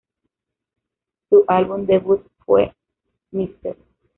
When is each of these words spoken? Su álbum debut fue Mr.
Su 1.29 1.45
álbum 1.47 1.85
debut 1.85 2.25
fue 2.43 2.73
Mr. 3.29 3.77